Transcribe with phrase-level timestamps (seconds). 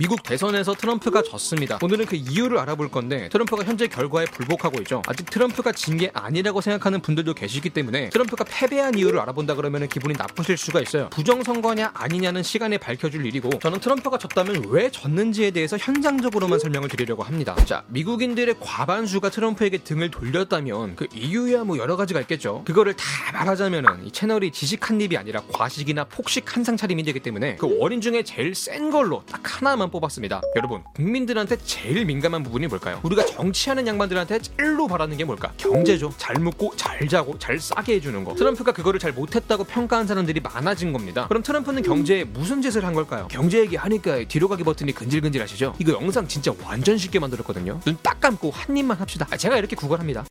[0.00, 1.78] 미국 대선에서 트럼프가 졌습니다.
[1.82, 5.02] 오늘은 그 이유를 알아볼 건데 트럼프가 현재 결과에 불복하고 있죠.
[5.06, 10.14] 아직 트럼프가 진 게 아니라고 생각하는 분들도 계시기 때문에 트럼프가 패배한 이유를 알아본다 그러면 기분이
[10.16, 11.10] 나쁘실 수가 있어요.
[11.10, 17.54] 부정선거냐 아니냐는 시간에 밝혀줄 일이고 저는 트럼프가 졌다면 왜 졌는지에 대해서 현장적으로만 설명을 드리려고 합니다.
[17.66, 22.62] 자, 미국인들의 과반수가 트럼프에게 등을 돌렸다면 그 이유야 뭐 여러 가지가 있겠죠.
[22.64, 23.04] 그거를 다
[23.34, 27.76] 말하자면은 이 채널이 지식 한 입이 아니라 과식이나 폭식 한 상 차림이 되기 때문에 그
[27.78, 30.40] 원인 중에 제일 센 걸로 딱 하나만 뽑았습니다.
[30.56, 33.00] 여러분, 국민들한테 제일 민감한 부분이 뭘까요?
[33.02, 35.52] 우리가 정치하는 양반들한테 찔로 바라는 게 뭘까?
[35.56, 36.12] 경제죠.
[36.16, 38.34] 잘 먹고 잘 자고 잘 싸게 해주는 거.
[38.34, 41.26] 트럼프가 그거를 잘 못했다고 평가한 사람들이 많아진 겁니다.
[41.28, 43.28] 그럼 트럼프는 경제에 무슨 짓을 한 걸까요?
[43.30, 45.74] 경제 얘기 하니까 뒤로 가기 버튼이 근질근질 하시죠?
[45.78, 47.80] 이거 영상 진짜 완전 쉽게 만들었거든요.
[47.84, 49.26] 눈 딱 감고 한 입만 합시다.
[49.30, 50.24] 아, 제가 이렇게 구걸합니다.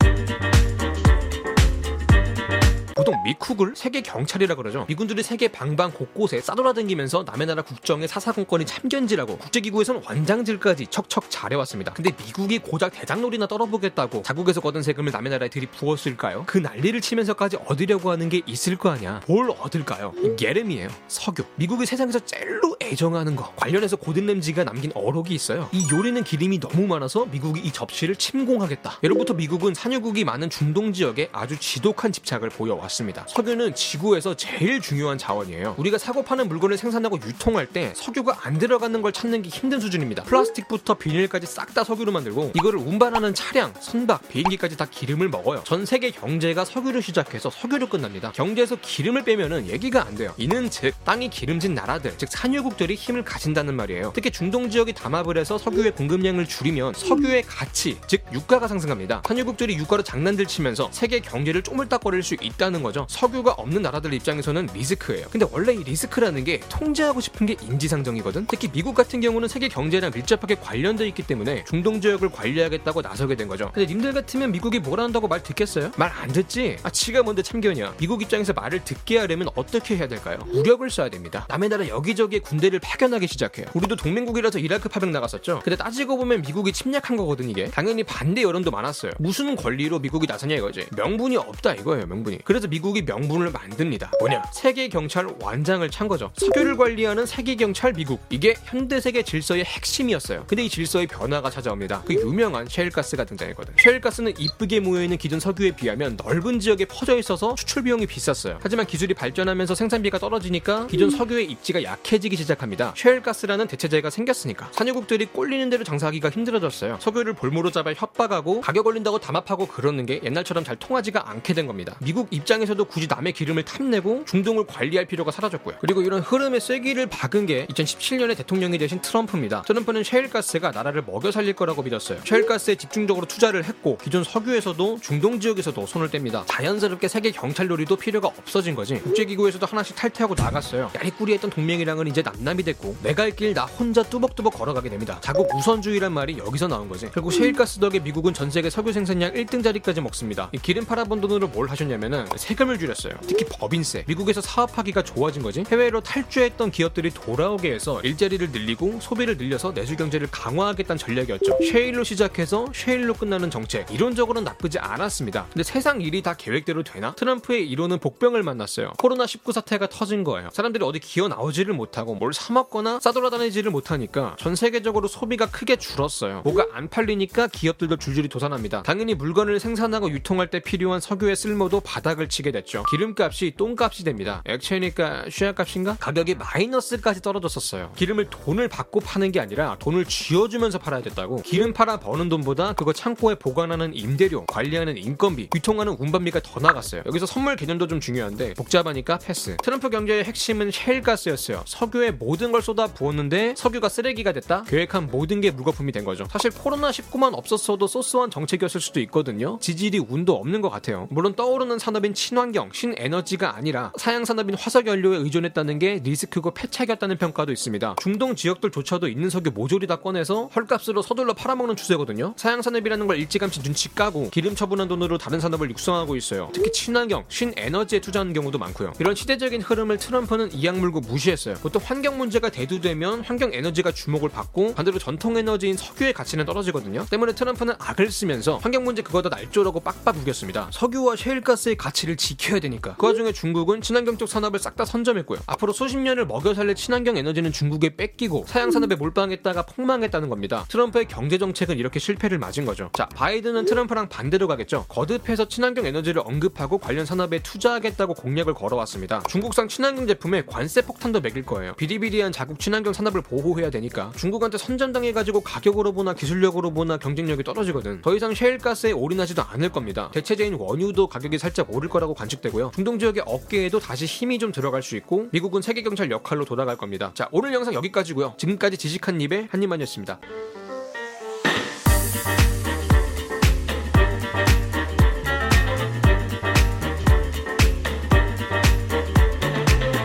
[3.24, 4.86] 미쿡을 세계 경찰이라 그러죠.
[4.88, 11.94] 미군들이 세계 방방 곳곳에 싸돌아다니면서 남의 나라 국정에 사사건건이 참견지라고 국제기구에서는 완장질까지 척척 잘해왔습니다.
[11.94, 16.44] 근데 미국이 고작 대장놀이나 떨어보겠다고 자국에서 거둔 세금을 남의 나라에 들이부었을까요?
[16.48, 19.22] 그 난리를 치면서까지 얻으려고 하는 게 있을 거 아니야.
[19.28, 20.14] 뭘 얻을까요?
[20.42, 20.90] 기름이에요.
[21.08, 21.44] 석유.
[21.56, 23.52] 미국이 세상에서 제일로 애정하는 거.
[23.56, 25.70] 관련해서 고든 램지가 남긴 어록이 있어요.
[25.72, 29.00] 이 요리는 기름이 너무 많아서 미국이 이 접시를 침공하겠다.
[29.04, 33.09] 예로부터 미국은 산유국이 많은 중동 지역에 아주 지독한 집착을 보여왔습니다.
[33.10, 33.26] 맞습니다.
[33.28, 35.76] 석유는 지구에서 제일 중요한 자원이에요.
[35.78, 40.24] 우리가 사고 파는 물건을 생산하고 유통할 때 석유가 안 들어가는 걸 찾는 게 힘든 수준입니다.
[40.24, 45.64] 플라스틱부터 비닐까지 싹 다 석유로 만들고 이거를 운반하는 차량, 선박, 비행기까지 다 기름을 먹어요.
[45.66, 48.32] 전 세계 경제가 석유를 시작해서 석유로 끝납니다.
[48.32, 50.34] 경제에서 기름을 빼면은 얘기가 안 돼요.
[50.38, 54.14] 이는 즉 땅이 기름진 나라들, 즉 산유국들이 힘을 가진다는 말이에요.
[54.16, 59.22] 특히 중동 지역이 담합을 해서 석유의 공급량을 줄이면 석유의 가치, 즉 유가가 상승합니다.
[59.28, 62.99] 산유국들이 유가로 장난들 치면서 세계 경제를 쪼물딱거릴 수 있다는 거죠.
[63.08, 65.28] 석유가 없는 나라들 입장에서는 리스크예요.
[65.32, 68.46] 근데 원래 이 리스크라는 게 통제하고 싶은 게 인지상정이거든.
[68.48, 73.48] 특히 미국 같은 경우는 세계 경제랑 밀접하게 관련돼 있기 때문에 중동 지역을 관리하겠다고 나서게 된
[73.48, 73.72] 거죠.
[73.74, 75.92] 근데 님들 같으면 미국이 뭘 한다고 말 듣겠어요?
[75.98, 76.76] 말 안 듣지?
[76.84, 77.94] 아 지가 뭔데 참견이야.
[77.98, 80.38] 미국 입장에서 말을 듣게 하려면 어떻게 해야 될까요?
[80.52, 81.46] 무력을 써야 됩니다.
[81.48, 83.68] 남의 나라 여기저기에 군대를 파견하기 시작해요.
[83.74, 85.62] 우리도 동맹국이라서 이라크 파병 나갔었죠.
[85.64, 87.66] 근데 따지고 보면 미국이 침략한 거거든 이게.
[87.70, 89.12] 당연히 반대 여론도 많았어요.
[89.20, 90.88] 무슨 권리로 미국이 나서냐 이거지.
[90.98, 92.40] 명분이 없다 이거예요 명분이.
[92.44, 94.12] 그래서 미국 이 명분을 만듭니다.
[94.20, 94.44] 뭐냐?
[94.54, 96.32] 세계 경찰 완장을 찬 거죠.
[96.36, 98.20] 석유를 관리하는 세계 경찰 미국.
[98.30, 100.46] 이게 현대 세계 질서의 핵심이었어요.
[100.48, 102.04] 근데 이 질서의 변화가 찾아옵니다.
[102.06, 103.74] 그 유명한 셰일가스가 등장했거든.
[103.78, 108.60] 셰일가스는 이쁘게 모여 있는 기존 석유에 비하면 넓은 지역에 퍼져 있어서 수출 비용이 비쌌어요.
[108.62, 112.94] 하지만 기술이 발전하면서 생산비가 떨어지니까 기존 석유의 입지가 약해지기 시작합니다.
[112.96, 116.98] 셰일가스라는 대체제가 생겼으니까 산유국들이 꼴리는 대로 장사하기가 힘들어졌어요.
[117.00, 121.96] 석유를 볼모로 잡아 협박하고 가격 올린다고 담합하고 그러는 게 옛날처럼 잘 통하지가 않게 된 겁니다.
[122.00, 125.76] 미국 입장 에서도 굳이 남의 기름을 탐내고 중동을 관리할 필요가 사라졌고요.
[125.82, 129.64] 그리고 이런 흐름의 쐐기를 박은 게 2017년에 대통령이 되신 트럼프입니다.
[129.64, 132.20] 트럼프는 셰일가스가 나라를 먹여 살릴 거라고 믿었어요.
[132.26, 136.44] 셰일가스에 집중적으로 투자를 했고 기존 석유에서도 중동 지역에서도 손을 뗍니다.
[136.48, 138.96] 자연스럽게 세계 경찰 놀이도 필요가 없어진 거지.
[139.00, 140.92] 국제기구에서도 하나씩 탈퇴하고 나갔어요.
[140.96, 145.20] 야리꾸리했던 동맹이랑은 이제 남남이 됐고 내갈길나 혼자 뚜벅뚜벅 걸어가게 됩니다.
[145.22, 147.10] 자국 우선주의란 말이 여기서 나온 거지.
[147.12, 150.50] 결국 셰일가스 덕에 미국은 전 세계 석유 생산량 1등 자리까지 먹습니다.
[150.54, 153.14] 이 기름 팔아본 돈으로 뭘 하셨냐면은 세금 을 줄였어요.
[153.28, 154.04] 특히 법인세.
[154.08, 155.64] 미국에서 사업하기가 좋아진 거지.
[155.72, 161.58] 해외로 탈주했던 기업들이 돌아오게 해서 일자리를 늘리고 소비를 늘려서 내수 경제를 강화하겠다는 전략이었죠.
[161.72, 163.92] 쉐일로 시작해서 쉐일로 끝나는 정책.
[163.92, 165.48] 이론적으로는 나쁘지 않았습니다.
[165.52, 167.14] 근데 세상 일이 다 계획대로 되나?
[167.16, 168.92] 트럼프의 이론은 복병을 만났어요.
[168.98, 170.50] 코로나19 사태가 터진 거예요.
[170.54, 176.42] 사람들이 어디 기어 나오지를 못하고 뭘 사 먹거나 싸돌아다니지를 못하니까 전 세계적으로 소비가 크게 줄었어요.
[176.44, 178.84] 뭐가 안 팔리니까 기업들도 줄줄이 도산합니다.
[178.84, 182.84] 당연히 물건을 생산하고 유통할 때 필요한 석유의 쓸모도 바닥을 치게 됐죠.
[182.90, 184.42] 기름값이 똥값이 됩니다.
[184.46, 185.98] 액체니까 쉬야값인가?
[186.00, 187.92] 가격이 마이너스까지 떨어졌었어요.
[187.96, 191.42] 기름을 돈을 받고 파는 게 아니라 돈을 쥐어주면서 팔아야 됐다고.
[191.42, 197.04] 기름 팔아 버는 돈보다 그거 창고에 보관하는 임대료, 관리하는 인건비, 유통하는 운반비가 더 나갔어요.
[197.06, 199.58] 여기서 선물 개념도 좀 중요한데 복잡하니까 패스.
[199.64, 201.64] 트럼프 경제의 핵심은 셰일가스였어요.
[201.66, 204.64] 석유에 모든 걸 쏟아 부었는데 석유가 쓰레기가 됐다.
[204.64, 206.26] 계획한 모든 게 물거품이 된 거죠.
[206.30, 209.58] 사실 코로나 19만 없었어도 so so한 정책이었을 수도 있거든요.
[209.62, 211.08] 지지리 운도 없는 것 같아요.
[211.12, 217.52] 물론 떠오르는 산업인 친환경, 신에너지가 아니라 사양 산업인 화석 연료에 의존했다는 게 리스크고 패착이었다는 평가도
[217.52, 217.96] 있습니다.
[218.02, 222.34] 중동 지역들조차도 있는 석유 모조리 다 꺼내서 헐값으로 서둘러 팔아먹는 추세거든요.
[222.38, 226.50] 사양 산업이라는 걸 일찌감치 눈치 까고 기름 처분한 돈으로 다른 산업을 육성하고 있어요.
[226.54, 228.94] 특히 친환경, 신에너지에 투자하는 경우도 많고요.
[229.00, 231.56] 이런 시대적인 흐름을 트럼프는 이악 물고 무시했어요.
[231.56, 237.06] 보통 환경 문제가 대두되면 환경 에너지가 주목을 받고 반대로 전통 에너지인 석유의 가치는 떨어지거든요.
[237.10, 240.70] 때문에 트럼프는 악을 쓰면서 환경 문제 그거 다 날조라고 빡빡 우겼습니다.
[240.72, 242.96] 석유와 셰일가스의 가치를 지 켜야 되니까.
[242.98, 245.40] 그 와중에 중국은 친환경 쪽 산업을 싹 다 선점했고요.
[245.46, 250.64] 앞으로 수십 년을 먹여 살릴 친환경 에너지는 중국에 뺏기고 사양 산업에 몰빵했다가 폭망했다는 겁니다.
[250.70, 252.90] 트럼프의 경제 정책은 이렇게 실패를 맞은 거죠.
[252.94, 254.86] 자, 바이든은 트럼프랑 반대로 가겠죠.
[254.88, 259.24] 거듭해서 친환경 에너지를 언급하고 관련 산업에 투자하겠다고 공약을 걸어왔습니다.
[259.28, 261.74] 중국산 친환경 제품에 관세 폭탄도 매길 거예요.
[261.74, 268.02] 비리비리한 자국 친환경 산업을 보호해야 되니까 중국한테 선전당해가지고 가격으로 보나 기술력으로 보나 경쟁력이 떨어지거든.
[268.02, 270.10] 더 이상 셰일가스에 올인하지도 않을 겁니다.
[270.14, 272.72] 대체제인 원유도 가격이 살짝 오를 거라고 관측되고요.
[272.76, 277.12] 중동 지역의 업계에도 다시 힘이 좀 들어갈 수 있고 미국은 세계 경찰 역할로 돌아갈 겁니다.
[277.16, 278.36] 자 오늘 영상 여기까지고요.
[278.38, 280.20] 지금까지 지식한 입의 한입만이었습니다.